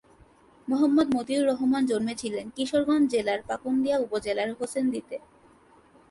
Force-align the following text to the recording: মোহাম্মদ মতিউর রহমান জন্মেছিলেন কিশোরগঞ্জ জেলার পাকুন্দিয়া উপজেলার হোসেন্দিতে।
মোহাম্মদ 0.67 1.07
মতিউর 1.15 1.45
রহমান 1.47 1.83
জন্মেছিলেন 1.85 2.45
কিশোরগঞ্জ 2.55 3.05
জেলার 3.11 3.39
পাকুন্দিয়া 3.47 3.97
উপজেলার 3.97 4.49
হোসেন্দিতে। 4.59 5.15